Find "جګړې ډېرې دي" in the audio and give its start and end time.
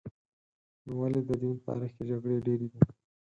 2.09-2.79